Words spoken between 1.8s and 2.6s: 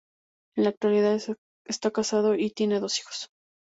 casado y